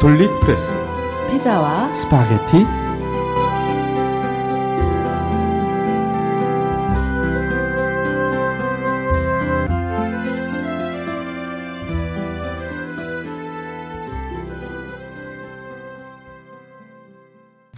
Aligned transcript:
톨릭 0.00 0.30
프레스 0.40 0.76
피자와 1.28 1.92
스파게티 1.92 2.64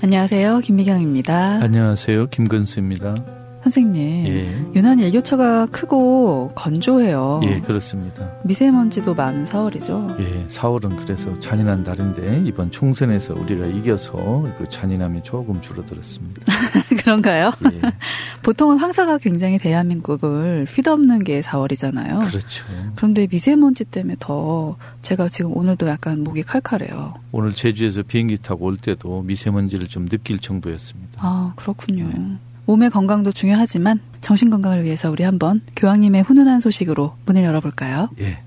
안녕하세요. 0.03 0.61
김미경입니다. 0.61 1.61
안녕하세요. 1.63 2.27
김근수입니다. 2.29 3.15
선생님, 3.63 4.27
예. 4.27 4.65
유난 4.75 4.99
일교차가 4.99 5.67
크고 5.67 6.49
건조해요. 6.55 7.41
예, 7.45 7.59
그렇습니다. 7.61 8.31
미세먼지도 8.45 9.15
많은 9.15 9.45
4월이죠. 9.45 10.19
예, 10.19 10.47
4월은 10.47 10.97
그래서 10.97 11.39
잔인한 11.41 11.85
달인데 11.85 12.43
이번 12.47 12.71
총선에서 12.71 13.35
우리가 13.35 13.67
이겨서 13.67 14.47
그 14.57 14.67
잔인함이 14.69 15.23
조금 15.25 15.61
줄어들었습니다. 15.61 16.41
그런가요? 17.03 17.53
예, 17.75 17.81
보통은 18.43 18.79
황사가 18.79 19.19
굉장히 19.19 19.59
대한민국을 19.59 20.67
휘덮는 20.69 21.25
게 21.25 21.43
4월이잖아요. 21.43 22.29
그렇죠. 22.29 22.67
그런데 22.97 23.27
미세먼지 23.31 23.85
때문에 23.85 24.17
더 24.19 24.77
제가 25.03 25.29
지금 25.29 25.55
오늘도 25.55 25.87
약간 25.87 26.25
목이 26.25 26.43
칼칼해요. 26.45 27.15
오늘 27.33 27.55
제주에서 27.55 28.03
비행기 28.03 28.39
타고 28.39 28.65
올 28.67 28.79
때도 28.79 29.23
미세먼지를 29.23 29.87
좀 29.87 30.09
느낄 30.09 30.39
정도였습니다. 30.39 31.19
아, 31.19 31.53
그렇군요. 31.57 32.09
네. 32.09 32.39
몸의 32.71 32.89
건강도 32.91 33.33
중요하지만 33.33 33.99
정신 34.21 34.49
건강을 34.49 34.85
위해서 34.85 35.11
우리 35.11 35.25
한번 35.25 35.61
교황님의 35.75 36.23
훈훈한 36.23 36.61
소식으로 36.61 37.15
문을 37.27 37.43
열어볼까요? 37.43 38.11
예. 38.21 38.39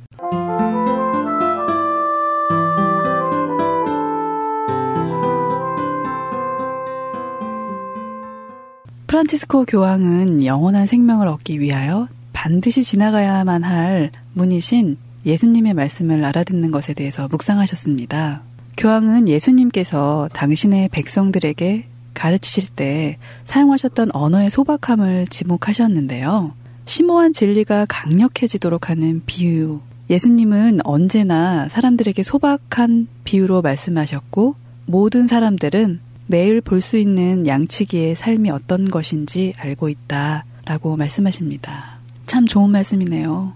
프란치스코 9.08 9.66
교황은 9.66 10.46
영원한 10.46 10.88
생명을 10.88 11.28
얻기 11.28 11.60
위하여 11.60 12.08
반드시 12.32 12.82
지나가야만 12.82 13.64
할 13.64 14.12
문이신 14.32 14.96
예수님의 15.26 15.74
말씀을 15.74 16.24
알아듣는 16.24 16.72
것에 16.72 16.94
대해서 16.94 17.28
묵상하셨습니다. 17.28 18.42
교황은 18.78 19.28
예수님께서 19.28 20.30
당신의 20.32 20.90
백성들에게 20.90 21.90
가르치실 22.14 22.69
때 22.75 23.17
사용하셨던 23.45 24.09
언어의 24.14 24.50
소박함을 24.50 25.28
지목하셨는데요. 25.28 26.53
심오한 26.86 27.33
진리가 27.33 27.86
강력해지도록 27.88 28.89
하는 28.89 29.22
비유. 29.25 29.81
예수님은 30.09 30.80
언제나 30.84 31.67
사람들에게 31.69 32.22
소박한 32.23 33.08
비유로 33.23 33.61
말씀하셨고, 33.61 34.56
모든 34.86 35.28
사람들은 35.28 36.00
매일 36.28 36.61
볼 36.61 36.81
수 36.81 36.97
있는 36.97 37.47
양치기의 37.47 38.16
삶이 38.16 38.50
어떤 38.50 38.89
것인지 38.89 39.53
알고 39.58 39.89
있다. 39.89 40.45
라고 40.66 40.95
말씀하십니다. 40.95 42.00
참 42.25 42.47
좋은 42.47 42.69
말씀이네요. 42.72 43.53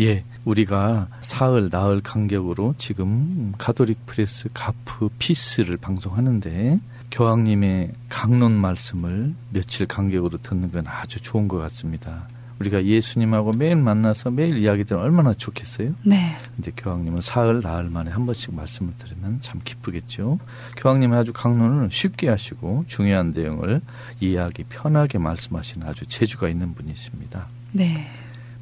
예, 0.00 0.24
우리가 0.44 1.08
사흘, 1.20 1.68
나흘 1.70 2.00
간격으로 2.00 2.74
지금 2.78 3.52
가톨릭 3.58 4.06
프레스 4.06 4.48
가프 4.54 5.08
피스를 5.18 5.76
방송하는데 5.76 6.80
교황님의 7.10 7.92
강론 8.08 8.52
말씀을 8.52 9.34
며칠 9.50 9.86
간격으로 9.86 10.38
듣는 10.38 10.70
건 10.70 10.86
아주 10.86 11.20
좋은 11.20 11.48
것 11.48 11.58
같습니다. 11.58 12.28
우리가 12.60 12.84
예수님하고 12.84 13.52
매일 13.52 13.76
만나서 13.76 14.30
매일 14.30 14.58
이야기 14.58 14.84
들으면 14.84 15.04
얼마나 15.04 15.32
좋겠어요? 15.32 15.94
네. 16.02 16.36
근데 16.56 16.72
교황님은 16.76 17.20
사흘, 17.20 17.60
나흘 17.60 17.88
만에 17.88 18.10
한 18.10 18.26
번씩 18.26 18.54
말씀을 18.54 18.94
들으면 18.98 19.38
참 19.40 19.60
기쁘겠죠. 19.62 20.38
교황님은 20.76 21.16
아주 21.16 21.32
강론을 21.32 21.90
쉽게 21.92 22.28
하시고 22.28 22.84
중요한 22.88 23.30
내용을 23.30 23.80
이해하기 24.20 24.64
편하게 24.68 25.18
말씀하시는 25.18 25.86
아주 25.86 26.04
재주가 26.06 26.48
있는 26.48 26.74
분이십니다. 26.74 27.46
네. 27.72 28.08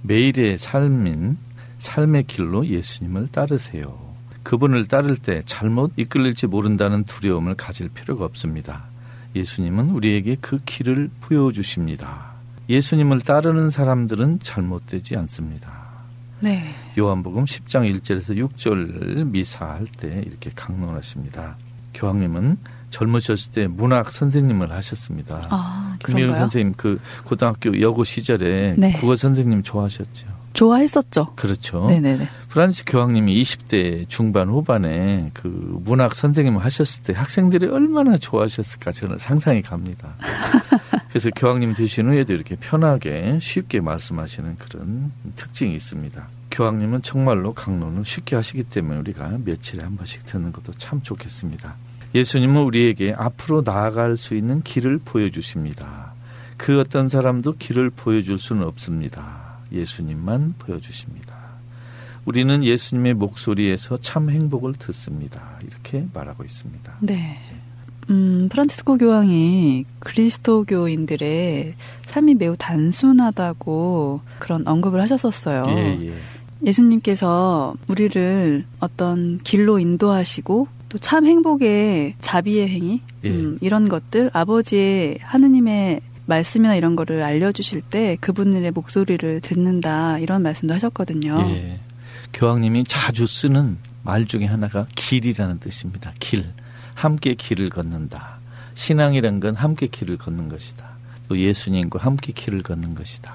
매일의 0.03 0.59
삶인 0.59 1.39
삶의 1.79 2.25
길로 2.25 2.67
예수님을 2.67 3.29
따르세요. 3.29 4.06
그분을 4.47 4.87
따를 4.87 5.17
때 5.17 5.43
잘못 5.45 5.93
이끌릴지 5.97 6.47
모른다는 6.47 7.03
두려움을 7.03 7.57
가질 7.57 7.89
필요가 7.89 8.25
없습니다. 8.25 8.85
예수님은 9.35 9.91
우리에게 9.91 10.37
그 10.41 10.61
길을 10.65 11.11
보여주십니다. 11.21 12.31
예수님을 12.69 13.23
따르는 13.23 13.71
사람들은 13.71 14.39
잘못되지 14.45 15.17
않습니다. 15.17 15.73
네. 16.39 16.63
요한복음 16.97 17.45
10장 17.45 17.93
1절에서 17.93 18.49
6절 18.49 19.27
미사할 19.31 19.87
때 19.99 20.23
이렇게 20.25 20.51
강론하십니다. 20.55 21.57
교황님은 21.95 22.59
젊으셨을 22.91 23.51
때 23.51 23.67
문학 23.67 24.13
선생님을 24.13 24.71
하셨습니다. 24.71 25.43
아, 25.51 25.97
그런가요? 26.05 26.35
선생님 26.35 26.75
그 26.77 27.01
고등학교 27.25 27.81
여고 27.81 28.05
시절에 28.05 28.77
네. 28.79 28.93
국어 28.93 29.17
선생님 29.17 29.65
좋아하셨죠. 29.65 30.36
좋아했었죠. 30.57 31.35
그렇죠. 31.37 31.87
네네네. 31.87 32.27
프란스 32.49 32.85
교황님이 32.87 33.41
20대 33.43 34.09
중반 34.09 34.49
후반에 34.49 35.31
그 35.35 35.49
문학 35.85 36.15
선생님을 36.15 36.65
하셨을 36.65 37.03
때 37.03 37.13
학생들이 37.13 37.69
얼마나 37.69 38.17
좋아하셨을까 38.17 38.93
저는 38.93 39.19
상상이 39.19 39.63
갑니다. 39.63 40.17
그래서 41.09 41.31
교황님 41.31 41.75
되신 41.75 42.09
후에도 42.09 42.33
이렇게 42.33 42.57
편하게 42.57 43.39
쉽게 43.41 43.81
말씀하시는 43.81 44.57
그런 44.57 45.13
특징이 45.35 45.75
있습니다. 45.75 46.29
교황님은 46.51 47.03
정말로 47.03 47.53
강론을 47.53 48.05
쉽게 48.05 48.37
하시기 48.37 48.65
때문에 48.65 48.99
우리가 49.01 49.39
며칠에 49.45 49.83
한 49.83 49.97
번씩 49.97 50.25
듣는 50.27 50.53
것도 50.53 50.73
참 50.79 51.03
좋겠습니다. 51.03 51.75
예수님은 52.15 52.63
우리에게 52.63 53.15
앞으로 53.17 53.63
나아갈 53.63 54.17
수 54.17 54.35
있는 54.35 54.63
길을 54.63 55.01
보여주십니다. 55.05 56.15
그 56.57 56.81
어떤 56.81 57.09
사람도 57.09 57.57
길을 57.59 57.91
보여줄 57.91 58.39
수는 58.39 58.65
없습니다. 58.65 59.46
예수님만 59.73 60.55
보여주십니다. 60.59 61.37
우리는 62.25 62.65
예수님의 62.65 63.15
목소리에서 63.15 63.97
참 63.99 64.31
행복을 64.31 64.75
듣습니다. 64.75 65.59
이렇게 65.67 66.07
말하고 66.13 66.45
있습니다. 66.45 66.97
네. 67.01 67.39
음, 68.11 68.49
프란치스코 68.51 68.99
교황이 68.99 69.85
그리스도교인들의 69.99 71.75
삶이 72.03 72.35
매우 72.37 72.57
단순하다고 72.57 74.21
그런 74.39 74.67
언급을 74.67 75.01
하셨었어요. 75.01 75.65
예, 75.69 75.99
예. 76.09 76.15
예수님께서 76.65 77.75
우리를 77.89 78.63
어떤 78.81 79.39
길로 79.39 79.79
인도하시고 79.79 80.69
또 80.89 80.99
참 80.99 81.27
행복의 81.27 82.15
자비의 82.21 82.69
행위 82.69 83.03
예. 83.25 83.29
음, 83.31 83.59
이런 83.61 83.89
것들 83.89 84.31
아버지의 84.33 85.19
하느님의 85.21 86.01
말씀이나 86.27 86.75
이런 86.77 86.97
거를 86.97 87.23
알려주실 87.23 87.83
때 87.83 88.17
그분들의 88.21 88.71
목소리를 88.73 89.41
듣는다 89.41 90.19
이런 90.19 90.43
말씀도 90.43 90.75
하셨거든요. 90.75 91.39
예. 91.51 91.81
교황님이 92.33 92.85
자주 92.85 93.27
쓰는 93.27 93.79
말 94.03 94.27
중에 94.27 94.45
하나가 94.45 94.87
길이라는 94.95 95.61
뜻입니다. 95.61 96.13
길. 96.19 96.45
함께 96.95 97.35
길을 97.35 97.71
걷는다. 97.71 98.39
신앙이란 98.75 99.41
건 99.41 99.55
함께 99.55 99.87
길을 99.87 100.19
걷는 100.19 100.49
것이다. 100.49 100.87
또 101.29 101.39
예수님과 101.39 101.99
함께 102.01 102.33
길을 102.33 102.63
걷는 102.63 102.95
것이다. 102.95 103.35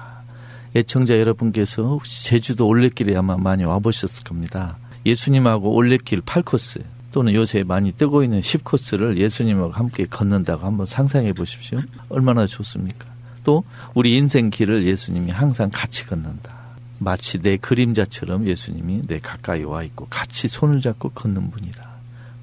애청자 0.74 1.18
여러분께서 1.18 1.82
혹시 1.82 2.24
제주도 2.24 2.66
올레길에 2.66 3.14
아마 3.16 3.36
많이 3.36 3.64
와보셨을 3.64 4.24
겁니다. 4.24 4.78
예수님하고 5.04 5.74
올레길 5.74 6.22
8코스 6.22 6.82
또는 7.12 7.34
요새 7.34 7.62
많이 7.62 7.92
뜨고 7.92 8.24
있는 8.24 8.40
10코스를 8.40 9.16
예수님하고 9.16 9.70
함께 9.72 10.06
걷는다고 10.06 10.66
한번 10.66 10.86
상상해 10.86 11.32
보십시오. 11.32 11.80
얼마나 12.08 12.46
좋습니까? 12.46 13.06
또 13.44 13.64
우리 13.94 14.16
인생 14.16 14.50
길을 14.50 14.84
예수님이 14.84 15.30
항상 15.30 15.70
같이 15.72 16.06
걷는다. 16.06 16.62
마치 16.98 17.38
내 17.40 17.56
그림자처럼 17.56 18.46
예수님이 18.46 19.02
내 19.06 19.18
가까이 19.18 19.64
와 19.64 19.82
있고 19.82 20.06
같이 20.08 20.48
손을 20.48 20.80
잡고 20.80 21.10
걷는 21.10 21.50
분이다. 21.50 21.90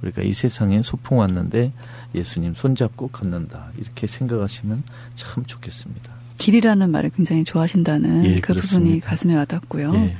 우리가 0.01 0.21
이 0.21 0.33
세상에 0.33 0.81
소풍 0.81 1.17
왔는데 1.17 1.73
예수님 2.13 2.53
손잡고 2.53 3.09
걷는다. 3.09 3.71
이렇게 3.77 4.07
생각하시면 4.07 4.83
참 5.15 5.45
좋겠습니다. 5.45 6.11
길이라는 6.37 6.89
말을 6.91 7.09
굉장히 7.09 7.43
좋아하신다는 7.43 8.25
예, 8.25 8.35
그 8.35 8.53
부분이 8.53 8.61
그렇습니다. 9.01 9.09
가슴에 9.09 9.35
와닿고요. 9.35 9.93
예, 9.95 10.15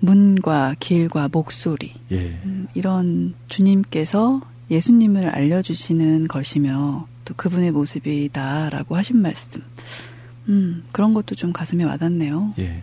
문과 0.00 0.74
길과 0.80 1.28
목소리 1.30 1.92
예, 2.10 2.40
음, 2.44 2.66
이런 2.74 3.34
주님께서 3.48 4.40
예수님을 4.70 5.28
알려주시는 5.28 6.28
것이며 6.28 7.06
또 7.24 7.34
그분의 7.36 7.72
모습이다라고 7.72 8.96
하신 8.96 9.20
말씀. 9.20 9.62
음, 10.48 10.84
그런 10.92 11.12
것도 11.12 11.34
좀 11.34 11.52
가슴에 11.52 11.84
와닿네요. 11.84 12.54
예. 12.58 12.82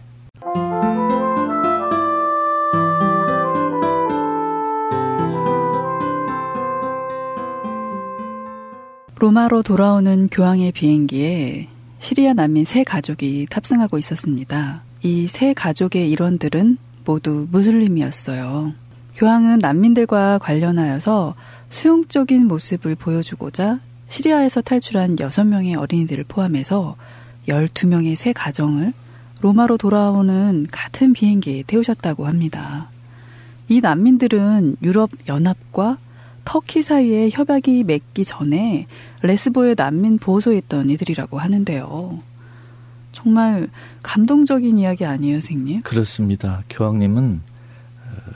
로마로 9.19 9.64
돌아오는 9.64 10.28
교황의 10.28 10.72
비행기에 10.74 11.68
시리아 12.00 12.34
난민 12.34 12.66
세 12.66 12.84
가족이 12.84 13.48
탑승하고 13.50 13.98
있었습니다. 13.98 14.84
이 15.04 15.28
세 15.28 15.54
가족의 15.54 16.12
일원들은 16.12 16.78
모두 17.07 17.48
무슬림이었어요. 17.50 18.74
교황은 19.15 19.59
난민들과 19.59 20.38
관련하여서 20.39 21.36
수용적인 21.69 22.48
모습을 22.48 22.95
보여주고자 22.95 23.80
시리아에서 24.09 24.62
탈출한 24.62 25.15
6명의 25.15 25.80
어린이들을 25.80 26.25
포함해서 26.25 26.98
12명의 27.48 28.15
새 28.15 28.33
가정을 28.33 28.94
로마로 29.42 29.77
돌아오는 29.77 30.68
같은 30.69 31.13
비행기에 31.13 31.63
태우셨다고 31.65 32.27
합니다. 32.27 32.89
이 33.69 33.80
난민들은 33.81 34.77
유럽 34.83 35.09
연합과 35.27 35.98
터키 36.44 36.81
사이에 36.81 37.30
협약이 37.31 37.83
맺기 37.86 38.25
전에 38.25 38.88
레스보의 39.21 39.75
난민 39.77 40.18
보호소에 40.18 40.57
있던 40.57 40.89
이들이라고 40.89 41.39
하는데요. 41.39 42.19
정말 43.12 43.68
감동적인 44.07 44.77
이야기 44.77 45.04
아니에요, 45.04 45.42
선생님? 45.42 45.81
그렇습니다. 45.81 46.63
교황님은 46.69 47.42
어, 48.06 48.31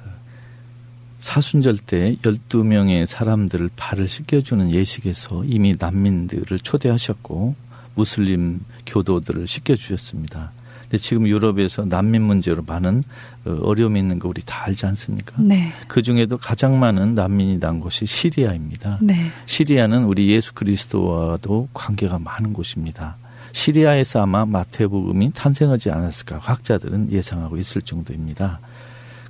사순절 1.18 1.78
때 1.78 2.18
12명의 2.22 3.06
사람들을 3.06 3.70
발을 3.78 4.10
씻겨주는 4.10 4.74
예식에서 4.74 5.46
이미 5.46 5.74
난민들을 5.80 6.60
초대하셨고 6.60 7.56
무슬림 7.96 8.60
교도들을 8.86 9.48
씻겨주셨습니다. 9.48 10.52
근데 10.82 10.98
지금 10.98 11.26
유럽에서 11.26 11.86
난민 11.86 12.22
문제로 12.22 12.64
많은 12.68 13.02
어, 13.46 13.58
어려움이 13.62 13.98
있는 13.98 14.20
거 14.20 14.28
우리 14.28 14.42
다 14.46 14.66
알지 14.66 14.86
않습니까? 14.88 15.42
네. 15.42 15.72
그 15.88 16.02
중에도 16.02 16.38
가장 16.38 16.82
많은 16.82 17.16
난민이 17.16 17.62
난 17.62 17.80
곳이 17.80 18.06
시리아입니다. 18.06 19.00
네. 19.02 19.32
시리아는 19.46 20.04
우리 20.04 20.28
예수 20.32 20.54
그리스도와도 20.54 21.70
관계가 21.74 22.20
많은 22.20 22.52
곳입니다. 22.52 23.21
시리아에서 23.52 24.24
아마 24.24 24.46
마태복음이 24.46 25.32
탄생하지 25.34 25.92
않았을까 25.92 26.38
학자들은 26.40 27.12
예상하고 27.12 27.58
있을 27.58 27.82
정도입니다. 27.82 28.60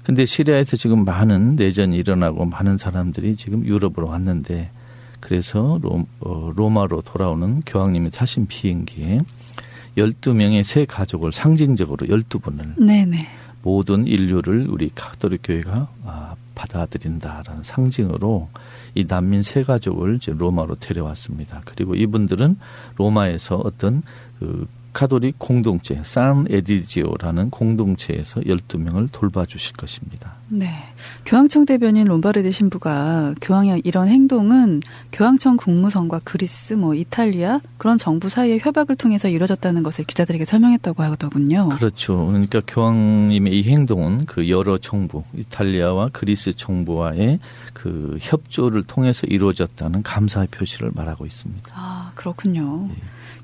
근데 0.04 0.26
시리아에서 0.26 0.78
지금 0.78 1.06
많은 1.06 1.56
내전이 1.56 1.96
일어나고 1.96 2.46
많은 2.46 2.78
사람들이 2.78 3.36
지금 3.36 3.66
유럽으로 3.66 4.08
왔는데 4.08 4.72
그래서 5.20 5.80
로, 5.82 6.06
어, 6.20 6.52
로마로 6.56 7.02
돌아오는 7.02 7.62
교황님이 7.66 8.10
타신 8.10 8.48
비행기에 8.48 9.22
12명의 9.98 10.64
새 10.64 10.86
가족을 10.86 11.32
상징적으로 11.32 12.08
12분을 12.08 12.84
네네. 12.84 13.18
모든 13.62 14.08
인류를 14.08 14.68
우리 14.70 14.90
카톨릭 14.94 15.42
교회가 15.44 15.90
아, 16.04 16.36
받아들인다라는 16.56 17.64
상징으로 17.64 18.50
이 18.96 19.06
난민 19.08 19.44
세 19.44 19.64
가족을 19.64 20.16
이제 20.16 20.34
로마로 20.36 20.76
데려왔습니다. 20.76 21.62
그리고 21.66 21.96
이분들은 21.96 22.58
로마에서 22.98 23.58
어떤 23.58 24.04
그 24.40 24.68
카톨릭 24.94 25.40
공동체 25.40 26.02
산 26.04 26.46
에디지오라는 26.50 27.50
공동체에서 27.50 28.42
12명을 28.42 29.10
돌봐주실 29.12 29.78
것입니다. 29.78 30.34
네. 30.50 30.68
교황청 31.26 31.66
대변인 31.66 32.08
롬바르디 32.08 32.52
신부가 32.52 33.34
교황의 33.42 33.82
이런 33.86 34.10
행동은 34.10 34.82
교황청 35.12 35.56
국무성과 35.56 36.22
그리스, 36.26 36.74
뭐 36.74 36.94
이탈리아 36.94 37.62
그런 37.78 37.98
정부 37.98 38.28
사이의 38.28 38.60
협약을 38.60 38.98
통해서 38.98 39.30
이루어졌다는 39.30 39.84
것을 39.84 40.04
기자들에게 40.06 40.44
설명했다고 40.44 41.04
하더군요. 41.04 41.70
그렇죠. 41.70 42.28
그러니까 42.28 42.62
교황님의 42.68 43.60
이 43.60 43.64
행동은 43.64 44.26
그 44.26 44.50
여러 44.50 44.78
정부, 44.78 45.24
이탈리아와 45.38 46.10
그리스 46.12 46.54
정부와의 46.54 47.40
그 47.74 48.18
협조를 48.20 48.84
통해서 48.84 49.26
이루어졌다는 49.28 50.04
감사의 50.04 50.48
표시를 50.52 50.92
말하고 50.94 51.26
있습니다. 51.26 51.72
아, 51.74 52.12
그렇군요. 52.16 52.88
네. 52.90 52.96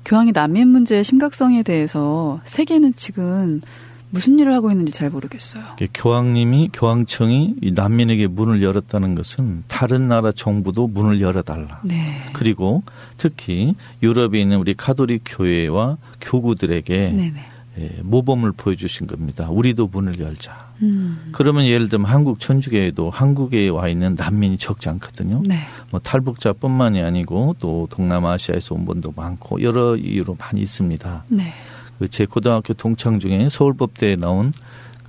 교황이 0.08 0.32
난민 0.32 0.68
문제의 0.68 1.04
심각성에 1.04 1.62
대해서 1.62 2.40
세계는 2.44 2.94
지금 2.96 3.60
무슨 4.08 4.38
일을 4.38 4.54
하고 4.54 4.70
있는지 4.70 4.90
잘 4.90 5.10
모르겠어요. 5.10 5.62
교황님이 5.92 6.70
교황청이 6.72 7.56
이 7.60 7.72
난민에게 7.72 8.26
문을 8.28 8.62
열었다는 8.62 9.14
것은 9.14 9.64
다른 9.68 10.08
나라 10.08 10.32
정부도 10.32 10.86
문을 10.86 11.20
열어달라. 11.20 11.82
네. 11.84 12.22
그리고 12.32 12.82
특히 13.18 13.74
유럽에 14.02 14.40
있는 14.40 14.56
우리 14.56 14.72
카톨릭 14.72 15.24
교회와 15.26 15.98
교구들에게 16.22 17.10
네네. 17.10 17.34
예, 17.78 17.90
모범을 18.02 18.52
보여주신 18.52 19.06
겁니다. 19.06 19.48
우리도 19.50 19.86
문을 19.86 20.18
열자. 20.18 20.68
음. 20.82 21.30
그러면 21.32 21.66
예를 21.66 21.88
들면 21.88 22.10
한국 22.10 22.40
천주교에도 22.40 23.10
한국에 23.10 23.68
와 23.68 23.88
있는 23.88 24.16
난민이 24.16 24.58
적지 24.58 24.88
않거든요. 24.88 25.42
네. 25.44 25.60
뭐 25.90 26.00
탈북자뿐만이 26.00 27.00
아니고 27.02 27.56
또 27.60 27.86
동남아시아에서 27.90 28.74
온 28.74 28.84
분도 28.84 29.12
많고 29.14 29.62
여러 29.62 29.96
이유로 29.96 30.36
많이 30.38 30.60
있습니다. 30.60 31.24
네. 31.28 31.52
그제 31.98 32.26
고등학교 32.26 32.74
동창 32.74 33.18
중에 33.18 33.48
서울법대에 33.48 34.16
나온 34.16 34.52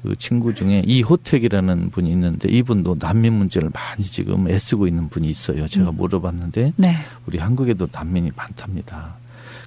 그 0.04 0.16
친구 0.16 0.54
중에 0.54 0.84
이호택이라는 0.86 1.90
분이 1.90 2.10
있는데 2.12 2.50
이분도 2.50 2.98
난민 3.00 3.34
문제를 3.34 3.70
많이 3.74 4.04
지금 4.06 4.50
애쓰고 4.50 4.88
있는 4.88 5.10
분이 5.10 5.28
있어요. 5.28 5.68
제가 5.68 5.90
음. 5.90 5.98
물어봤는데 5.98 6.74
네. 6.76 6.96
우리 7.26 7.38
한국에도 7.38 7.88
난민이 7.92 8.32
많답니다. 8.36 9.16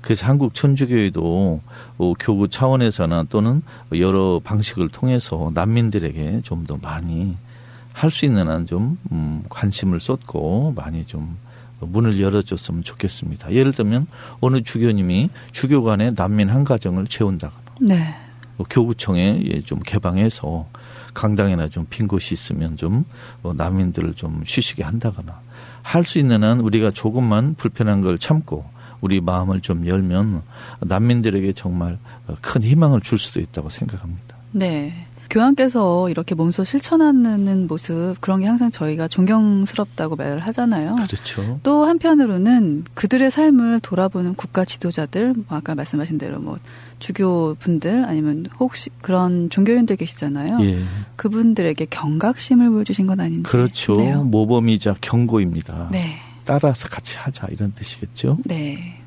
그래서 0.03 0.27
한국 0.27 0.53
천주교회도 0.55 1.61
뭐 1.97 2.15
교구 2.21 2.49
차원에서나 2.49 3.25
또는 3.31 3.63
여러 3.95 4.41
방식을 4.45 4.89
통해서 4.91 5.51
난민들에게 5.55 6.43
좀 6.45 6.67
더 6.67 6.77
많이 6.77 7.37
할 7.95 8.11
수 8.11 8.25
있는 8.27 8.49
한좀 8.49 8.99
음, 9.13 9.45
관심을 9.49 10.01
쏟고 10.01 10.73
많이 10.77 11.07
좀 11.07 11.37
문을 11.81 12.21
열어줬으면 12.21 12.85
좋겠습니다. 12.85 13.53
예를 13.53 13.73
들면 13.73 14.07
어느 14.41 14.63
주교님이 14.63 15.31
주교 15.53 15.83
간에 15.83 16.11
난민 16.15 16.49
한 16.49 16.65
가정을 16.65 17.07
채운다거나 17.07 17.63
네. 17.81 18.15
뭐 18.57 18.67
교구청에 18.71 19.43
예, 19.51 19.61
좀 19.63 19.81
개방해서 19.81 20.67
강당이나 21.15 21.69
좀 21.69 21.87
빈 21.91 22.07
곳이 22.09 22.35
있으면 22.35 22.77
좀뭐 22.77 23.55
난민들을 23.57 24.15
좀 24.15 24.43
쉬시게 24.47 24.83
한다거나 24.85 25.41
할 25.83 26.05
수 26.05 26.19
있는 26.19 26.45
한 26.45 26.61
우리가 26.61 26.93
조금만 26.93 27.55
불편한 27.57 28.01
걸 28.01 28.19
참고 28.19 28.65
우리 29.03 29.21
마음을 29.21 29.61
좀 29.61 29.87
열면 29.87 30.43
난민들에게 30.81 31.53
정말 31.53 31.99
큰 32.41 32.63
희망을 32.63 33.03
줄 33.03 33.19
수도 33.19 33.41
있다고 33.41 33.69
생각합니다. 33.69 34.37
네. 34.53 35.07
교황께서 35.33 36.11
이렇게 36.11 36.35
몸소 36.35 36.65
실천하는 36.65 37.67
모습 37.67 38.17
그런 38.21 38.41
게 38.41 38.47
항상 38.47 38.71
저희가 38.71 39.09
존경스럽다고 39.09 40.15
말을 40.15 40.41
하잖아요. 40.41 40.93
그렇죠. 40.93 41.59
또 41.63 41.85
한편으로는 41.85 42.85
그들의 42.93 43.31
삶을 43.31 43.81
돌아보는 43.81 44.35
국가 44.35 44.67
지도자들, 44.67 45.33
뭐 45.33 45.45
아까 45.57 45.75
말씀하신 45.75 46.19
대로 46.19 46.39
뭐 46.39 46.59
주교 46.99 47.57
분들 47.59 48.05
아니면 48.05 48.47
혹시 48.61 48.91
그런 49.01 49.49
종교인들 49.49 49.97
계시잖아요. 49.97 50.59
예. 50.65 50.85
그분들에게 51.17 51.87
경각심을 51.87 52.69
보여주신 52.69 53.07
건 53.07 53.21
아닌지. 53.21 53.45
그렇죠. 53.45 53.95
네 53.95 54.15
모범이자 54.15 54.97
경고입니다. 55.01 55.89
네. 55.91 56.17
따라서 56.45 56.89
같이 56.89 57.17
하자 57.17 57.49
이런 57.51 57.73
뜻이겠죠. 57.73 58.39
네. 58.45 59.02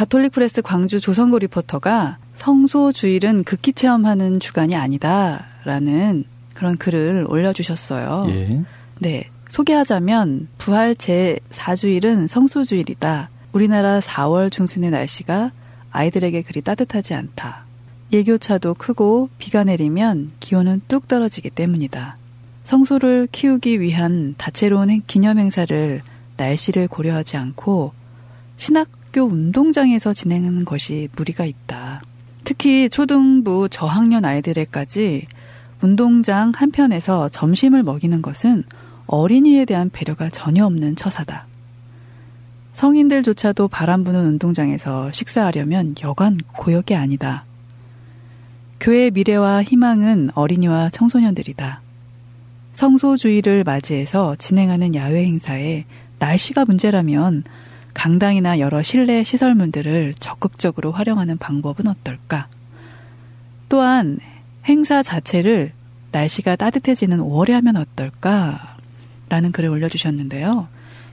가톨릭 0.00 0.32
프레스 0.32 0.62
광주 0.62 0.98
조성고 0.98 1.40
리포터가 1.40 2.16
성소 2.34 2.90
주일은 2.90 3.44
극기 3.44 3.74
체험하는 3.74 4.40
주간이 4.40 4.74
아니다라는 4.74 6.24
그런 6.54 6.78
글을 6.78 7.26
올려주셨어요. 7.28 8.24
예. 8.30 8.62
네. 8.98 9.28
소개하자면 9.50 10.48
부활 10.56 10.94
제4주일은 10.94 12.28
성소주일이다. 12.28 13.28
우리나라 13.52 14.00
4월 14.00 14.50
중순의 14.50 14.90
날씨가 14.90 15.52
아이들에게 15.90 16.40
그리 16.44 16.62
따뜻하지 16.62 17.12
않다. 17.12 17.66
일교차도 18.10 18.72
크고 18.72 19.28
비가 19.36 19.64
내리면 19.64 20.30
기온은 20.40 20.80
뚝 20.88 21.08
떨어지기 21.08 21.50
때문이다. 21.50 22.16
성소를 22.64 23.28
키우기 23.30 23.82
위한 23.82 24.34
다채로운 24.38 25.02
기념 25.06 25.38
행사를 25.38 26.00
날씨를 26.38 26.88
고려하지 26.88 27.36
않고 27.36 27.92
신학 28.56 28.99
교 29.12 29.22
운동장에서 29.22 30.14
진행하는 30.14 30.64
것이 30.64 31.08
무리가 31.16 31.44
있다. 31.44 32.02
특히 32.44 32.88
초등부 32.88 33.68
저학년 33.68 34.24
아이들에까지 34.24 35.26
운동장 35.82 36.52
한편에서 36.54 37.28
점심을 37.28 37.82
먹이는 37.82 38.22
것은 38.22 38.64
어린이에 39.06 39.64
대한 39.64 39.90
배려가 39.90 40.28
전혀 40.28 40.64
없는 40.64 40.94
처사다. 40.94 41.46
성인들조차도 42.72 43.68
바람 43.68 44.04
부는 44.04 44.24
운동장에서 44.26 45.10
식사하려면 45.10 45.94
여간 46.04 46.38
고역이 46.56 46.94
아니다. 46.94 47.44
교회의 48.78 49.10
미래와 49.10 49.64
희망은 49.64 50.30
어린이와 50.34 50.90
청소년들이다. 50.90 51.82
성소주의를 52.72 53.64
맞이해서 53.64 54.36
진행하는 54.36 54.94
야외 54.94 55.24
행사에 55.24 55.84
날씨가 56.18 56.64
문제라면 56.64 57.44
강당이나 57.94 58.58
여러 58.58 58.82
실내 58.82 59.24
시설물들을 59.24 60.14
적극적으로 60.18 60.92
활용하는 60.92 61.38
방법은 61.38 61.86
어떨까? 61.86 62.48
또한 63.68 64.18
행사 64.64 65.02
자체를 65.02 65.72
날씨가 66.12 66.56
따뜻해지는 66.56 67.18
5월에 67.18 67.52
하면 67.52 67.76
어떨까? 67.76 68.76
라는 69.28 69.52
글을 69.52 69.70
올려주셨는데요. 69.70 70.68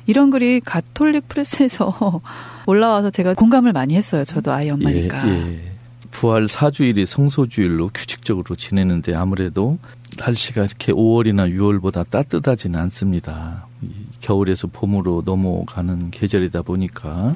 이런 0.07 0.29
글이 0.29 0.61
가톨릭 0.61 1.27
프레스에서 1.27 2.21
올라와서 2.65 3.11
제가 3.11 3.33
공감을 3.33 3.73
많이 3.73 3.95
했어요. 3.95 4.23
저도 4.23 4.51
아이 4.51 4.69
엄마니까. 4.69 5.27
예, 5.27 5.53
예. 5.53 5.71
부활 6.11 6.47
사주일이 6.47 7.05
성소주일로 7.05 7.91
규칙적으로 7.93 8.55
지내는데 8.55 9.13
아무래도 9.13 9.77
날씨가 10.17 10.63
이렇게 10.63 10.91
5월이나 10.93 11.53
6월보다 11.53 12.09
따뜻하지는 12.09 12.79
않습니다. 12.79 13.67
겨울에서 14.21 14.67
봄으로 14.67 15.23
넘어가는 15.25 16.11
계절이다 16.11 16.61
보니까 16.63 17.35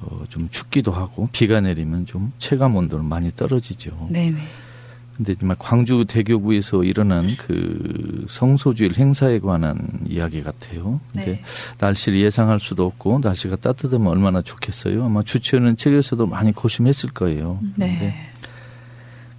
어, 0.00 0.24
좀 0.28 0.48
춥기도 0.50 0.92
하고 0.92 1.28
비가 1.32 1.60
내리면 1.60 2.06
좀 2.06 2.32
체감 2.38 2.76
온도는 2.76 3.04
많이 3.04 3.30
떨어지죠. 3.34 4.08
네네. 4.10 4.38
근데 5.16 5.34
정말 5.34 5.56
광주 5.58 6.04
대교구에서 6.06 6.84
일어난 6.84 7.34
그 7.36 8.24
성소주일 8.28 8.94
행사에 8.96 9.40
관한 9.40 9.76
이야기 10.06 10.42
같아요. 10.42 11.00
근데 11.12 11.32
네. 11.32 11.42
날씨를 11.80 12.20
예상할 12.20 12.60
수도 12.60 12.86
없고 12.86 13.18
날씨가 13.24 13.56
따뜻하면 13.56 14.06
얼마나 14.06 14.42
좋겠어요. 14.42 15.04
아마 15.04 15.24
주최하는 15.24 15.76
측에서도 15.76 16.24
많이 16.26 16.52
고심했을 16.52 17.10
거예요. 17.10 17.58
네. 17.74 18.27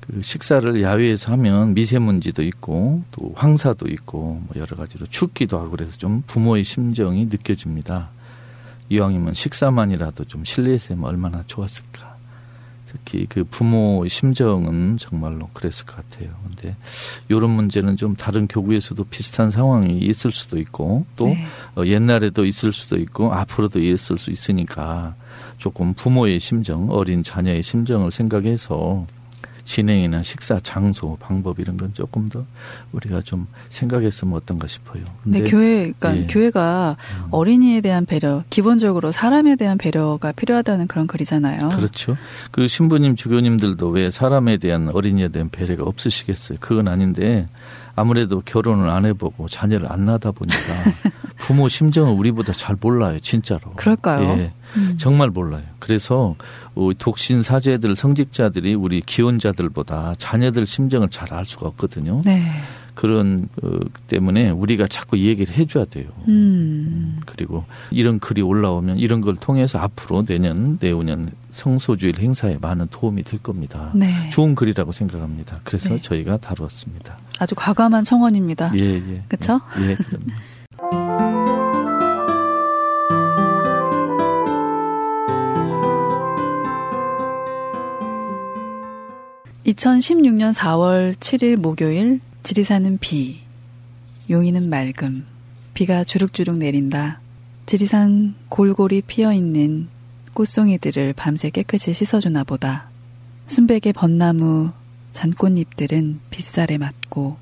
그 0.09 0.21
식사를 0.23 0.81
야외에서 0.81 1.33
하면 1.33 1.75
미세먼지도 1.75 2.41
있고 2.43 3.03
또 3.11 3.31
황사도 3.35 3.87
있고 3.89 4.41
뭐 4.47 4.49
여러 4.55 4.75
가지로 4.75 5.05
춥기도 5.05 5.59
하고 5.59 5.71
그래서 5.71 5.97
좀 5.97 6.23
부모의 6.25 6.63
심정이 6.63 7.25
느껴집니다. 7.25 8.09
이왕이면 8.89 9.35
식사만이라도 9.35 10.25
좀 10.25 10.43
실내에서 10.43 10.95
얼마나 11.01 11.43
좋았을까. 11.45 12.17
특히 12.87 13.27
그 13.29 13.43
부모의 13.43 14.09
심정은 14.09 14.97
정말로 14.97 15.47
그랬을 15.53 15.85
것 15.85 15.97
같아요. 15.97 16.31
근데 16.47 16.75
이런 17.27 17.51
문제는 17.51 17.97
좀 17.97 18.15
다른 18.15 18.47
교구에서도 18.47 19.03
비슷한 19.03 19.51
상황이 19.51 19.99
있을 19.99 20.31
수도 20.31 20.57
있고 20.59 21.05
또 21.15 21.25
네. 21.25 21.45
어, 21.75 21.85
옛날에도 21.85 22.45
있을 22.45 22.71
수도 22.71 22.97
있고 22.97 23.31
앞으로도 23.31 23.79
있을 23.79 24.17
수 24.17 24.31
있으니까 24.31 25.13
조금 25.59 25.93
부모의 25.93 26.39
심정, 26.39 26.89
어린 26.89 27.21
자녀의 27.21 27.61
심정을 27.61 28.09
생각해서 28.09 29.05
진행이나 29.69 30.23
식사 30.23 30.59
장소, 30.59 31.15
방법 31.19 31.59
이런 31.59 31.77
건 31.77 31.93
조금 31.93 32.27
더 32.27 32.43
우리가 32.91 33.21
좀 33.21 33.45
생각했으면 33.69 34.33
어떤가 34.33 34.65
싶어요. 34.65 35.03
네, 35.23 35.43
교회, 35.43 35.91
그러니까 35.91 36.17
예. 36.17 36.25
교회가 36.25 36.97
음. 36.99 37.27
어린이에 37.29 37.79
대한 37.81 38.07
배려, 38.07 38.43
기본적으로 38.49 39.11
사람에 39.11 39.57
대한 39.57 39.77
배려가 39.77 40.31
필요하다는 40.31 40.87
그런 40.87 41.05
글이잖아요. 41.05 41.69
그렇죠. 41.69 42.17
그 42.49 42.67
신부님, 42.67 43.15
주교님들도 43.15 43.89
왜 43.89 44.09
사람에 44.09 44.57
대한 44.57 44.89
어린이에 44.91 45.27
대한 45.27 45.49
배려가 45.49 45.83
없으시겠어요? 45.83 46.57
그건 46.61 46.87
아닌데 46.87 47.47
아무래도 47.95 48.41
결혼을 48.43 48.89
안 48.89 49.05
해보고 49.05 49.49
자녀를 49.49 49.91
안 49.91 50.05
낳다 50.05 50.31
보니까 50.31 50.57
부모 51.49 51.67
심정을 51.67 52.13
우리보다 52.13 52.53
잘 52.53 52.77
몰라요, 52.79 53.19
진짜로. 53.21 53.71
그럴까요? 53.75 54.37
예. 54.37 54.53
음. 54.77 54.93
정말 54.97 55.31
몰라요. 55.31 55.63
그래서 55.79 56.35
어, 56.75 56.91
독신 56.95 57.41
사제들, 57.41 57.95
성직자들이 57.95 58.75
우리 58.75 59.01
기혼자들보다 59.01 60.13
자녀들 60.19 60.67
심정을 60.67 61.09
잘 61.09 61.33
알 61.33 61.47
수가 61.47 61.67
없거든요. 61.69 62.21
네. 62.23 62.51
그런 62.93 63.49
어, 63.63 63.79
때문에 64.07 64.51
우리가 64.51 64.85
자꾸 64.87 65.17
이 65.17 65.25
얘기를 65.25 65.55
해줘야 65.55 65.85
돼요. 65.85 66.05
음. 66.27 67.19
그리고 67.25 67.65
이런 67.89 68.19
글이 68.19 68.43
올라오면 68.43 68.99
이런 68.99 69.19
걸 69.21 69.35
통해서 69.35 69.79
앞으로 69.79 70.25
내년, 70.25 70.77
내후년 70.79 71.31
성소주일 71.51 72.19
행사에 72.19 72.59
많은 72.61 72.87
도움이 72.91 73.23
될 73.23 73.41
겁니다. 73.41 73.89
네. 73.95 74.29
좋은 74.29 74.53
글이라고 74.53 74.91
생각합니다. 74.91 75.61
그래서 75.63 75.89
네. 75.95 76.01
저희가 76.01 76.37
다루었습니다. 76.37 77.17
아주 77.39 77.55
과감한 77.55 78.03
청원입니다. 78.03 78.71
예, 78.75 78.95
예. 78.97 79.23
그쵸? 79.27 79.59
예, 79.81 79.91
예, 79.91 79.97
2016년 89.69 90.51
4월 90.53 91.13
7일 91.13 91.55
목요일 91.57 92.21
지리산은 92.41 92.97
비, 92.99 93.41
용인은 94.27 94.67
맑음, 94.67 95.25
비가 95.75 96.03
주룩주룩 96.03 96.57
내린다. 96.57 97.19
지리산 97.67 98.33
골골이 98.49 99.03
피어있는 99.03 99.87
꽃송이들을 100.33 101.13
밤새 101.13 101.51
깨끗이 101.51 101.93
씻어주나 101.93 102.45
보다. 102.45 102.89
순백의 103.45 103.93
벚나무 103.93 104.71
잔꽃잎들은 105.11 106.19
빗살에 106.31 106.79
맞고 106.79 107.37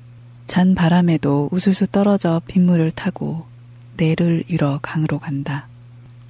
잔 0.46 0.74
바람에도 0.74 1.48
우수수 1.50 1.86
떨어져 1.86 2.42
빗물을 2.46 2.90
타고 2.90 3.46
내를 3.96 4.44
잃어 4.48 4.78
강으로 4.82 5.18
간다. 5.18 5.66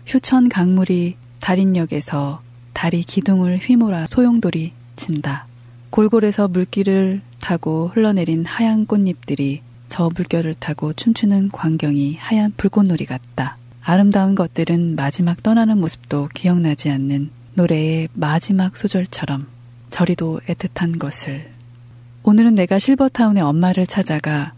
휴천 0.07 0.49
강물이 0.49 1.17
달인역에서 1.40 2.40
다리 2.73 3.02
기둥을 3.02 3.59
휘몰아 3.59 4.07
소용돌이 4.07 4.73
친다. 4.95 5.48
골골에서 5.90 6.49
물길을 6.49 7.23
타고 7.40 7.88
흘러내린 7.95 8.45
하얀 8.45 8.87
꽃잎들이 8.87 9.62
저 9.88 10.11
물결을 10.14 10.54
타고 10.54 10.92
춤추는 10.92 11.49
광경이 11.50 12.16
하얀 12.16 12.52
불꽃놀이 12.57 13.07
같다. 13.07 13.57
아름다운 13.83 14.35
것들은 14.35 14.97
마지막 14.97 15.42
떠나는 15.42 15.78
모습도 15.78 16.28
기억나지 16.35 16.90
않는 16.90 17.30
노래의 17.54 18.09
마지막 18.12 18.76
소절처럼 18.76 19.47
저리도 19.90 20.40
애틋한 20.47 20.99
것을. 20.99 21.47
오늘은 22.23 22.54
내가 22.54 22.78
실버타운의 22.78 23.42
엄마를 23.42 23.87
찾아가 23.87 24.52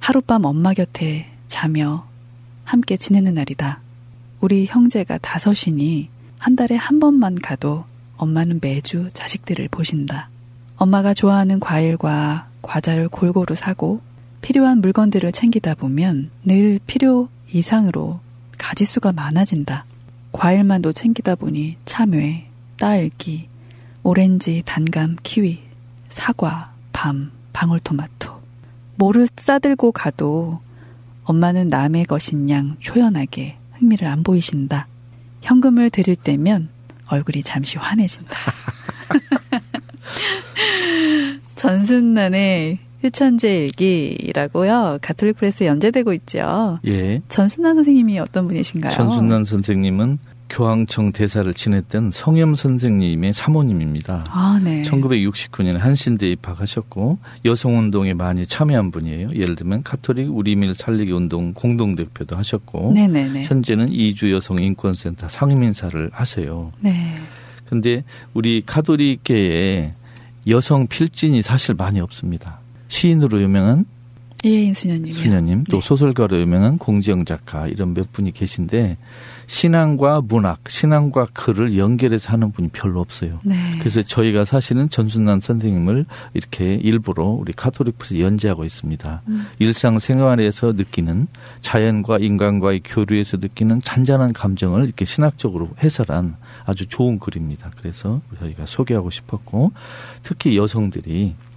하룻밤 0.00 0.44
엄마 0.44 0.74
곁에 0.74 1.30
자며 1.46 2.06
함께 2.64 2.98
지내는 2.98 3.34
날이다. 3.34 3.80
우리 4.40 4.66
형제가 4.66 5.16
다섯이니 5.18 6.10
한 6.38 6.56
달에 6.56 6.76
한 6.76 7.00
번만 7.00 7.36
가도 7.36 7.86
엄마는 8.18 8.58
매주 8.60 9.08
자식들을 9.14 9.68
보신다. 9.68 10.28
엄마가 10.76 11.14
좋아하는 11.14 11.60
과일과 11.60 12.48
과자를 12.62 13.08
골고루 13.08 13.54
사고 13.54 14.00
필요한 14.40 14.80
물건들을 14.80 15.32
챙기다 15.32 15.74
보면 15.74 16.30
늘 16.44 16.78
필요 16.86 17.28
이상으로 17.50 18.20
가지수가 18.58 19.12
많아진다. 19.12 19.84
과일만도 20.32 20.92
챙기다 20.92 21.36
보니 21.36 21.76
참외, 21.84 22.48
딸기, 22.78 23.48
오렌지, 24.02 24.62
단감, 24.64 25.16
키위, 25.22 25.60
사과, 26.08 26.72
밤, 26.92 27.30
방울토마토. 27.52 28.42
뭐를 28.96 29.28
싸들고 29.36 29.92
가도 29.92 30.60
엄마는 31.24 31.68
남의 31.68 32.04
것인 32.04 32.50
양 32.50 32.76
초연하게 32.80 33.56
흥미를 33.74 34.08
안 34.08 34.22
보이신다. 34.22 34.88
현금을 35.42 35.90
드릴 35.90 36.16
때면 36.16 36.68
얼굴이 37.08 37.42
잠시 37.42 37.78
환해진다. 37.78 38.34
전순난의 41.64 42.78
휴천재 43.02 43.64
일기라고요. 43.64 44.98
가톨릭 45.00 45.38
프레스에 45.38 45.66
연재되고 45.66 46.12
있죠. 46.12 46.78
예. 46.86 47.22
전순난 47.30 47.76
선생님이 47.76 48.18
어떤 48.18 48.46
분이신가요? 48.48 48.92
전순난 48.92 49.44
선생님은 49.44 50.18
교황청 50.50 51.12
대사를 51.12 51.52
지냈던 51.54 52.10
성염 52.10 52.54
선생님의 52.54 53.32
사모님입니다. 53.32 54.26
아, 54.28 54.60
네. 54.62 54.82
1969년에 54.82 55.78
한신대 55.78 56.28
입학하셨고 56.28 57.18
여성운동에 57.46 58.12
많이 58.12 58.46
참여한 58.46 58.90
분이에요. 58.90 59.28
예를 59.34 59.56
들면 59.56 59.84
카톨릭 59.84 60.36
우리밀 60.36 60.74
살리기 60.74 61.12
운동 61.12 61.54
공동대표도 61.54 62.36
하셨고 62.36 62.92
네네네. 62.94 63.44
현재는 63.44 63.90
이주 63.90 64.32
여성 64.32 64.58
인권센터 64.58 65.28
상임인사를 65.30 66.10
하세요. 66.12 66.72
네. 66.80 67.14
근데 67.70 68.04
우리 68.34 68.62
카톨릭계에 68.66 69.94
여성 70.46 70.86
필진이 70.86 71.42
사실 71.42 71.74
많이 71.74 72.00
없습니다. 72.00 72.60
시인으로 72.88 73.40
유명한 73.40 73.86
이혜인 74.44 74.74
수녀님이요. 74.74 75.12
수녀님, 75.12 75.64
또 75.64 75.80
네. 75.80 75.86
소설가로 75.86 76.38
유명한 76.38 76.76
공지영 76.76 77.24
작가 77.24 77.66
이런 77.66 77.94
몇 77.94 78.12
분이 78.12 78.32
계신데 78.32 78.98
신앙과 79.46 80.22
문학, 80.22 80.68
신앙과 80.68 81.28
글을 81.32 81.76
연결해서 81.78 82.32
하는 82.32 82.52
분이 82.52 82.68
별로 82.68 83.00
없어요. 83.00 83.40
네. 83.44 83.54
그래서 83.78 84.02
저희가 84.02 84.44
사실은 84.44 84.88
전순난 84.88 85.40
선생님을 85.40 86.06
이렇게 86.34 86.74
일부러 86.74 87.24
우리 87.24 87.52
카톨릭에서 87.52 88.20
연재하고 88.20 88.64
있습니다. 88.64 89.22
음. 89.28 89.46
일상생활에서 89.58 90.72
느끼는 90.72 91.26
자연과 91.60 92.18
인간과의 92.18 92.82
교류에서 92.84 93.38
느끼는 93.38 93.80
잔잔한 93.82 94.32
감정을 94.32 94.84
이렇게 94.84 95.04
신학적으로 95.04 95.70
해설한 95.82 96.36
아주 96.66 96.86
좋은 96.86 97.18
글입니다. 97.18 97.70
그래서 97.76 98.20
저희가 98.40 98.66
소개하고 98.66 99.10
싶었고 99.10 99.72
특히 100.22 100.56
여성들이 100.56 101.34
어, 101.34 101.53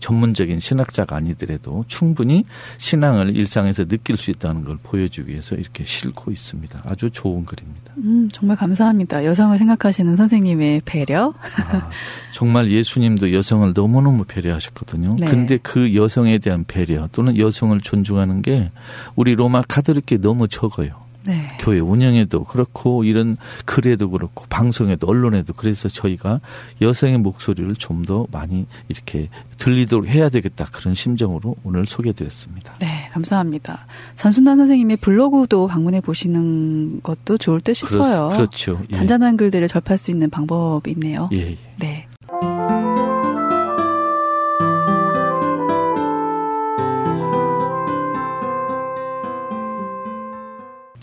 전문적인 0.00 0.58
신학자가 0.58 1.16
아니더라도 1.16 1.84
충분히 1.86 2.44
신앙을 2.78 3.36
일상에서 3.36 3.84
느낄 3.84 4.16
수 4.16 4.30
있다는 4.30 4.64
걸 4.64 4.78
보여주기 4.82 5.30
위해서 5.30 5.54
이렇게 5.54 5.84
싣고 5.84 6.30
있습니다. 6.30 6.82
아주 6.84 7.10
좋은 7.10 7.44
글입니다. 7.44 7.92
음, 7.98 8.28
정말 8.32 8.56
감사합니다. 8.56 9.24
여성을 9.24 9.56
생각하시는 9.56 10.16
선생님의 10.16 10.82
배려. 10.84 11.34
아, 11.70 11.90
정말 12.32 12.70
예수님도 12.70 13.32
여성을 13.32 13.72
너무너무 13.74 14.24
배려하셨거든요. 14.24 15.16
네. 15.18 15.26
근데 15.26 15.58
그 15.58 15.94
여성에 15.94 16.38
대한 16.38 16.64
배려 16.66 17.08
또는 17.12 17.38
여성을 17.38 17.78
존중하는 17.80 18.42
게 18.42 18.70
우리 19.16 19.34
로마 19.34 19.62
카톨릭계 19.62 20.18
너무 20.18 20.48
적어요. 20.48 21.07
네. 21.28 21.48
교회 21.60 21.78
운영에도 21.78 22.42
그렇고 22.44 23.04
이런 23.04 23.36
글에도 23.64 24.10
그렇고 24.10 24.46
방송에도 24.48 25.06
언론에도 25.06 25.52
그래서 25.52 25.88
저희가 25.88 26.40
여성의 26.80 27.18
목소리를 27.18 27.74
좀 27.76 27.98
더 28.08 28.26
많이 28.32 28.66
이렇게 28.88 29.28
들리도록 29.58 30.06
해야 30.08 30.30
되겠다 30.30 30.66
그런 30.72 30.94
심정으로 30.94 31.56
오늘 31.62 31.84
소개드렸습니다. 31.84 32.74
네, 32.78 33.08
감사합니다. 33.12 33.86
전순단 34.16 34.56
선생님의 34.56 34.96
블로그도 34.98 35.66
방문해 35.66 36.00
보시는 36.00 37.02
것도 37.02 37.36
좋을 37.36 37.60
듯 37.60 37.74
싶어요. 37.74 38.30
그렇, 38.30 38.46
죠 38.46 38.80
예. 38.90 38.96
잔잔한 38.96 39.36
글들을 39.36 39.68
접할 39.68 39.98
수 39.98 40.10
있는 40.10 40.30
방법이 40.30 40.90
있네요. 40.92 41.28
예, 41.34 41.50
예. 41.50 41.58
네. 41.80 42.07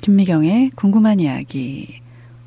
김미경의 0.06 0.70
궁금한 0.76 1.20
이야기. 1.20 2.00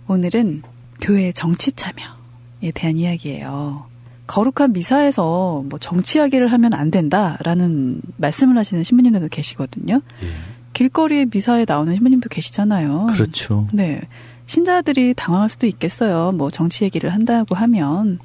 오늘은 0.07 0.63
교회 1.01 1.33
정치 1.33 1.73
참여에 1.73 2.71
대한 2.73 2.97
이야기예요. 2.97 3.85
거룩한 4.29 4.73
미사에서 4.75 5.65
뭐 5.69 5.77
정치 5.81 6.19
이야기를 6.19 6.53
하면 6.53 6.73
안 6.75 6.93
된다라는 6.93 8.01
말씀을 8.17 8.57
하시는 8.57 8.85
신부님들도 8.85 9.27
계시거든요. 9.27 10.03
예. 10.23 10.27
길거리에 10.73 11.27
미사에 11.33 11.65
나오는 11.67 11.93
신부님도 11.93 12.29
계시잖아요. 12.29 13.09
그렇죠. 13.11 13.67
네. 13.73 14.03
신자들이 14.47 15.15
당황할 15.15 15.51
수도 15.51 15.67
있겠어요. 15.67 16.31
뭐 16.31 16.53
정치 16.53 16.85
얘기를 16.85 17.13
한다고 17.13 17.57
하면 17.57 18.21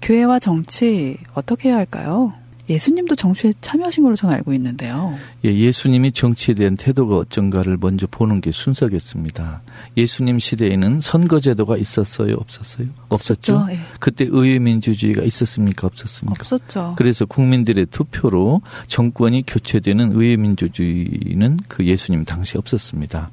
교회와 0.00 0.38
정치 0.38 1.18
어떻게 1.34 1.70
해야 1.70 1.76
할까요? 1.76 2.34
예수님도 2.70 3.16
정치에 3.16 3.52
참여하신 3.60 4.04
걸로 4.04 4.14
저는 4.14 4.34
알고 4.36 4.54
있는데요. 4.54 5.18
예, 5.44 5.52
예수님이 5.52 6.12
정치에 6.12 6.54
대한 6.54 6.76
태도가 6.76 7.16
어쩐가를 7.16 7.76
먼저 7.80 8.06
보는 8.06 8.40
게 8.40 8.52
순서겠습니다. 8.52 9.62
예수님 9.96 10.38
시대에는 10.38 11.00
선거제도가 11.00 11.76
있었어요, 11.76 12.34
없었어요? 12.36 12.86
없었죠. 13.08 13.54
없었죠, 13.56 13.72
예. 13.72 13.80
그때 13.98 14.26
의회민주주의가 14.28 15.22
있었습니까, 15.22 15.88
없었습니까? 15.88 16.36
없었죠. 16.38 16.94
그래서 16.96 17.26
국민들의 17.26 17.86
투표로 17.86 18.62
정권이 18.86 19.44
교체되는 19.46 20.12
의회민주주의는 20.12 21.58
그 21.66 21.84
예수님 21.84 22.24
당시 22.24 22.56
없었습니다. 22.56 23.30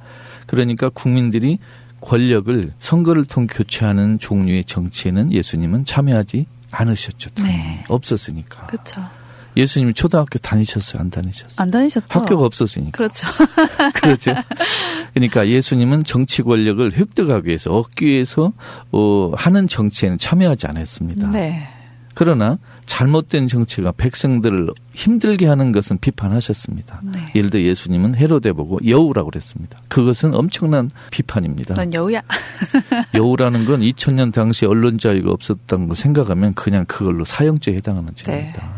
그러니까 0.47 0.89
국민들이 0.89 1.59
권력을 2.01 2.73
선거를 2.79 3.25
통해 3.25 3.47
교체하는 3.51 4.17
종류의 4.17 4.63
정치에는 4.65 5.31
예수님은 5.31 5.85
참여하지 5.85 6.47
않으셨죠. 6.71 7.29
당연히. 7.31 7.57
네. 7.57 7.83
없었으니까. 7.87 8.67
그렇죠. 8.67 9.01
예수님 9.57 9.93
초등학교 9.93 10.37
다니셨어요? 10.39 11.01
안 11.01 11.09
다니셨어요? 11.09 11.55
안 11.57 11.71
다니셨죠? 11.71 12.05
학교가 12.09 12.45
없었으니까. 12.45 12.91
그렇죠. 12.91 13.27
그렇죠. 13.95 14.33
그러니까 15.13 15.47
예수님은 15.47 16.03
정치 16.03 16.43
권력을 16.43 16.93
획득하기 16.93 17.47
위해서 17.47 17.71
얻기 17.71 18.05
위해서 18.05 18.53
어, 18.91 19.31
하는 19.35 19.67
정치에는 19.67 20.19
참여하지 20.19 20.67
않았습니다. 20.67 21.31
네. 21.31 21.67
그러나 22.13 22.57
잘못된 22.87 23.47
정치가 23.47 23.91
백성들을 23.91 24.69
힘들게 24.93 25.45
하는 25.45 25.71
것은 25.71 25.99
비판하셨습니다. 25.99 27.01
네. 27.13 27.31
예를 27.35 27.51
들어 27.51 27.61
예수님은 27.61 28.15
헤로데 28.15 28.53
보고 28.53 28.79
여우라고 28.87 29.29
그랬습니다. 29.29 29.79
그것은 29.87 30.33
엄청난 30.33 30.89
비판입니다. 31.11 31.75
넌 31.75 31.93
여우야. 31.93 32.23
여우라는 33.13 33.65
건 33.65 33.81
2000년 33.81 34.33
당시 34.33 34.65
언론 34.65 34.97
자유가 34.97 35.31
없었던 35.31 35.87
걸 35.87 35.95
생각하면 35.95 36.55
그냥 36.55 36.85
그걸로 36.85 37.23
사형죄에 37.23 37.75
해당하는 37.75 38.09
죄입니다. 38.15 38.61
네. 38.65 38.76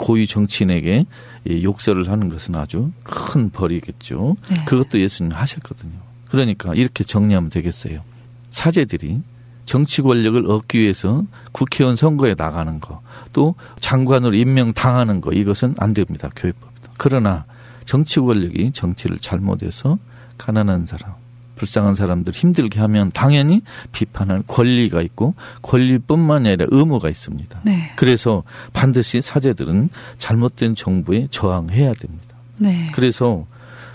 고위 0.00 0.26
정치인에게 0.26 1.04
이 1.44 1.62
욕설을 1.62 2.10
하는 2.10 2.30
것은 2.30 2.54
아주 2.54 2.90
큰 3.04 3.50
벌이겠죠. 3.50 4.36
네. 4.48 4.64
그것도 4.64 4.98
예수님 4.98 5.32
하셨거든요. 5.32 5.92
그러니까 6.30 6.74
이렇게 6.74 7.04
정리하면 7.04 7.50
되겠어요. 7.50 8.02
사제들이 8.50 9.20
정치 9.66 10.02
권력을 10.02 10.50
얻기 10.50 10.78
위해서 10.78 11.24
국회의원 11.52 11.96
선거에 11.96 12.34
나가는 12.36 12.80
거, 12.80 13.02
또 13.32 13.54
장관으로 13.78 14.34
임명당하는 14.34 15.20
거, 15.20 15.32
이것은 15.32 15.74
안 15.78 15.92
됩니다. 15.94 16.30
교회법에도. 16.34 16.90
그러나 16.98 17.44
정치 17.84 18.20
권력이 18.20 18.72
정치를 18.72 19.18
잘못해서 19.18 19.98
가난한 20.38 20.86
사람, 20.86 21.14
불쌍한 21.60 21.94
사람들 21.94 22.32
힘들게 22.32 22.80
하면 22.80 23.10
당연히 23.12 23.60
비판할 23.92 24.42
권리가 24.46 25.02
있고 25.02 25.34
권리뿐만이 25.60 26.48
아니라 26.48 26.66
의무가 26.70 27.10
있습니다. 27.10 27.60
네. 27.64 27.92
그래서 27.96 28.44
반드시 28.72 29.20
사제들은 29.20 29.90
잘못된 30.16 30.74
정부에 30.74 31.28
저항해야 31.30 31.92
됩니다. 31.92 32.36
네. 32.56 32.90
그래서 32.94 33.44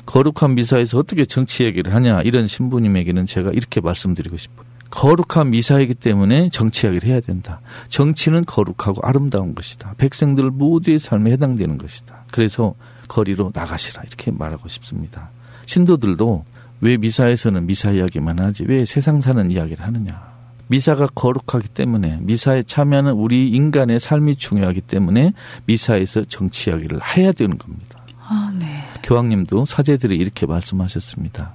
거룩한 0.05 0.53
미사에서 0.53 0.99
어떻게 0.99 1.25
정치 1.25 1.63
얘기를 1.63 1.91
하냐 1.95 2.21
이런 2.21 2.45
신부님에게는 2.45 3.25
제가 3.25 3.49
이렇게 3.49 3.81
말씀드리고 3.81 4.37
싶어요. 4.37 4.65
거룩한 4.91 5.49
미사이기 5.49 5.95
때문에 5.95 6.49
정치 6.49 6.85
이야기를 6.85 7.09
해야 7.09 7.19
된다. 7.19 7.61
정치는 7.89 8.45
거룩하고 8.45 9.01
아름다운 9.01 9.55
것이다. 9.55 9.95
백성들 9.97 10.51
모두의 10.51 10.99
삶에 10.99 11.31
해당되는 11.31 11.79
것이다. 11.79 12.25
그래서 12.31 12.75
거리로 13.07 13.51
나가시라 13.55 14.03
이렇게 14.03 14.29
말하고 14.29 14.67
싶습니다. 14.67 15.31
신도들도 15.65 16.45
왜 16.81 16.97
미사에서는 16.97 17.65
미사 17.65 17.91
이야기만 17.91 18.39
하지 18.39 18.65
왜 18.67 18.85
세상 18.85 19.21
사는 19.21 19.49
이야기를 19.49 19.85
하느냐. 19.85 20.35
미사가 20.67 21.07
거룩하기 21.13 21.69
때문에 21.69 22.19
미사에 22.21 22.63
참여하는 22.63 23.13
우리 23.13 23.49
인간의 23.49 23.99
삶이 23.99 24.37
중요하기 24.37 24.81
때문에 24.81 25.33
미사에서 25.65 26.23
정치 26.23 26.69
이야기를 26.69 26.99
해야 27.15 27.31
되는 27.31 27.57
겁니다. 27.57 28.03
아, 28.19 28.51
네. 28.59 28.83
교황님도 29.03 29.65
사제들이 29.65 30.17
이렇게 30.17 30.45
말씀하셨습니다. 30.47 31.53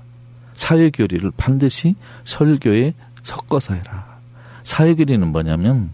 사회교리를 0.54 1.32
반드시 1.36 1.96
설교에 2.22 2.94
섞어서 3.22 3.74
해라. 3.74 4.18
사회교리는 4.62 5.26
뭐냐면 5.26 5.90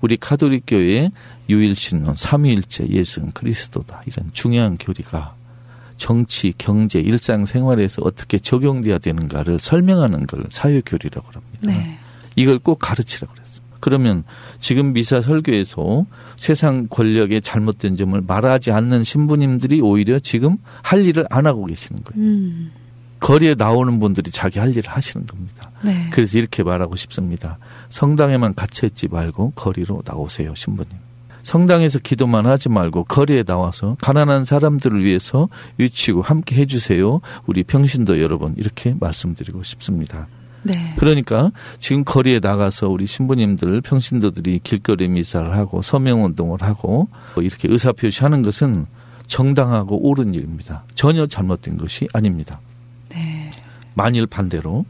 우리 0.00 0.16
카톨릭 0.16 0.64
교회의 0.66 1.10
유일신론, 1.48 2.14
삼위일체, 2.16 2.88
예수는 2.88 3.32
그리스도다. 3.32 4.02
이런 4.06 4.30
중요한 4.32 4.78
교리가 4.78 5.34
정치, 6.00 6.54
경제, 6.56 6.98
일상생활에서 6.98 8.00
어떻게 8.04 8.38
적용돼야 8.38 8.98
되는가를 8.98 9.58
설명하는 9.58 10.26
걸 10.26 10.46
사회교리라고 10.48 11.28
합니다. 11.30 11.60
네. 11.66 11.98
이걸 12.36 12.58
꼭 12.58 12.78
가르치라고 12.78 13.34
그랬습니다. 13.34 13.76
그러면 13.80 14.24
지금 14.58 14.94
미사 14.94 15.20
설교에서 15.20 16.06
세상 16.36 16.86
권력의 16.88 17.42
잘못된 17.42 17.98
점을 17.98 18.18
말하지 18.18 18.72
않는 18.72 19.04
신부님들이 19.04 19.82
오히려 19.82 20.18
지금 20.18 20.56
할 20.82 21.04
일을 21.04 21.26
안 21.28 21.46
하고 21.46 21.66
계시는 21.66 22.02
거예요. 22.02 22.26
음. 22.26 22.72
거리에 23.20 23.54
나오는 23.54 24.00
분들이 24.00 24.30
자기 24.30 24.58
할 24.58 24.70
일을 24.70 24.84
하시는 24.86 25.26
겁니다. 25.26 25.70
네. 25.84 26.08
그래서 26.12 26.38
이렇게 26.38 26.62
말하고 26.62 26.96
싶습니다. 26.96 27.58
성당에만 27.90 28.54
갇혀 28.54 28.86
있지 28.86 29.06
말고 29.06 29.52
거리로 29.54 30.02
나오세요, 30.06 30.54
신부님. 30.54 30.92
성당에서 31.42 31.98
기도만 31.98 32.46
하지 32.46 32.68
말고 32.68 33.04
거리에 33.04 33.42
나와서 33.42 33.96
가난한 34.02 34.44
사람들을 34.44 35.02
위해서 35.04 35.48
외치고 35.78 36.22
함께 36.22 36.56
해주세요. 36.56 37.20
우리 37.46 37.62
평신도 37.62 38.20
여러분 38.20 38.54
이렇게 38.56 38.94
말씀드리고 38.98 39.62
싶습니다. 39.62 40.28
네. 40.62 40.94
그러니까 40.98 41.50
지금 41.78 42.04
거리에 42.04 42.40
나가서 42.40 42.88
우리 42.88 43.06
신부님들 43.06 43.80
평신도들이 43.80 44.60
길거리 44.62 45.08
미사를 45.08 45.50
하고 45.56 45.80
서명 45.82 46.24
운동을 46.24 46.62
하고 46.62 47.08
뭐 47.34 47.42
이렇게 47.42 47.68
의사 47.70 47.92
표시하는 47.92 48.42
것은 48.42 48.86
정당하고 49.26 49.96
옳은 50.08 50.34
일입니다. 50.34 50.84
전혀 50.94 51.26
잘못된 51.26 51.76
것이 51.76 52.08
아닙니다. 52.12 52.60
네. 53.08 53.48
만일 53.94 54.26
반대로 54.26 54.84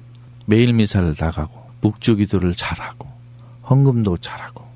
매일 0.46 0.72
미사를 0.72 1.14
나가고 1.18 1.60
묵주기도를 1.82 2.54
잘하고 2.54 3.08
헌금도 3.68 4.16
잘하고 4.18 4.69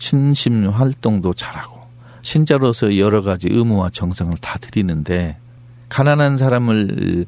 신심 0.00 0.68
활동도 0.68 1.34
잘하고 1.34 1.78
신자로서 2.22 2.98
여러 2.98 3.22
가지 3.22 3.48
의무와 3.48 3.90
정성을 3.90 4.36
다 4.38 4.58
드리는데 4.58 5.36
가난한 5.88 6.36
사람을 6.36 7.26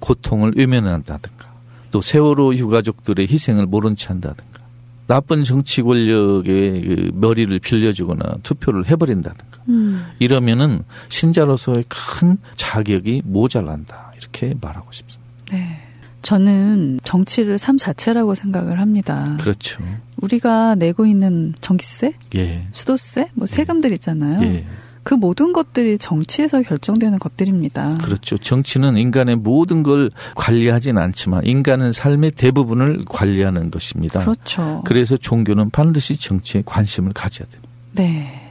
고통을 0.00 0.52
외면한다든가 0.56 1.48
또 1.90 2.02
세월호 2.02 2.56
유가족들의 2.56 3.26
희생을 3.28 3.66
모른 3.66 3.96
채 3.96 4.08
한다든가 4.08 4.58
나쁜 5.06 5.44
정치 5.44 5.80
권력의 5.80 6.82
그 6.82 7.10
머리를 7.14 7.58
빌려주거나 7.60 8.34
투표를 8.42 8.88
해버린다든가 8.90 9.62
음. 9.68 10.06
이러면은 10.18 10.84
신자로서의 11.08 11.84
큰 11.88 12.36
자격이 12.56 13.22
모자란다 13.24 14.12
이렇게 14.18 14.54
말하고 14.60 14.90
싶습니다. 14.92 15.30
네. 15.50 15.77
저는 16.22 17.00
정치를 17.04 17.58
삶 17.58 17.78
자체라고 17.78 18.34
생각을 18.34 18.80
합니다. 18.80 19.36
그렇죠. 19.40 19.82
우리가 20.20 20.74
내고 20.74 21.06
있는 21.06 21.54
전기세, 21.60 22.14
예. 22.34 22.66
수도세, 22.72 23.30
뭐 23.34 23.46
세금들 23.46 23.92
있잖아요. 23.92 24.42
예. 24.42 24.66
그 25.04 25.14
모든 25.14 25.54
것들이 25.54 25.96
정치에서 25.96 26.60
결정되는 26.60 27.18
것들입니다. 27.18 27.96
그렇죠. 27.96 28.36
정치는 28.36 28.98
인간의 28.98 29.36
모든 29.36 29.82
걸 29.82 30.10
관리하지는 30.34 31.00
않지만 31.00 31.46
인간은 31.46 31.92
삶의 31.92 32.32
대부분을 32.32 33.06
관리하는 33.06 33.70
것입니다. 33.70 34.20
그렇죠. 34.20 34.82
그래서 34.84 35.16
종교는 35.16 35.70
반드시 35.70 36.18
정치에 36.18 36.62
관심을 36.66 37.14
가져야 37.14 37.48
됩니다. 37.48 37.70
네. 37.94 38.50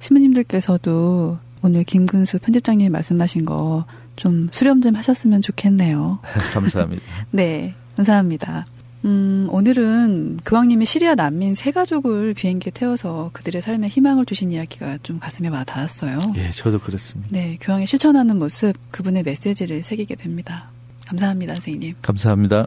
신부님들께서도 0.00 1.38
오늘 1.62 1.84
김근수 1.84 2.40
편집장님이 2.40 2.90
말씀하신 2.90 3.44
거 3.44 3.84
좀 4.16 4.48
수렴 4.52 4.80
좀 4.80 4.94
하셨으면 4.94 5.42
좋겠네요. 5.42 6.18
감사합니다. 6.52 7.02
네, 7.30 7.74
감사합니다. 7.96 8.66
음, 9.04 9.48
오늘은 9.50 10.38
교황님이 10.46 10.86
시리아 10.86 11.14
난민 11.14 11.54
세 11.54 11.70
가족을 11.72 12.32
비행기에 12.32 12.72
태워서 12.72 13.30
그들의 13.34 13.60
삶에 13.60 13.88
희망을 13.88 14.24
주신 14.24 14.50
이야기가 14.50 14.98
좀 15.02 15.18
가슴에 15.18 15.48
와 15.48 15.62
닿았어요. 15.62 16.32
예, 16.36 16.50
저도 16.50 16.80
그렇습니다. 16.80 17.28
네, 17.30 17.58
교황이 17.60 17.86
실천하는 17.86 18.38
모습, 18.38 18.72
그분의 18.90 19.22
메시지를 19.24 19.82
새기게 19.82 20.14
됩니다. 20.14 20.70
감사합니다, 21.06 21.54
선생님. 21.56 21.96
감사합니다. 22.00 22.64